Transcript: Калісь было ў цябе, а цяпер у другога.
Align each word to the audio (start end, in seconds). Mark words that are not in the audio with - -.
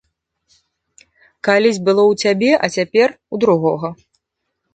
Калісь 1.47 1.81
было 1.89 2.03
ў 2.13 2.25
цябе, 2.25 2.51
а 2.63 2.71
цяпер 2.77 3.07
у 3.37 3.43
другога. 3.45 3.95